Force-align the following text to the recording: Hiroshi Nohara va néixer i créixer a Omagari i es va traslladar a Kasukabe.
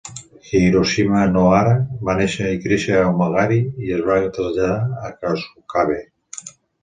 Hiroshi 0.57 1.03
Nohara 1.33 1.73
va 2.09 2.15
néixer 2.21 2.47
i 2.53 2.57
créixer 2.63 2.97
a 3.01 3.05
Omagari 3.11 3.59
i 3.89 3.93
es 3.99 4.03
va 4.09 4.17
traslladar 4.37 5.11
a 5.11 5.15
Kasukabe. 5.21 6.01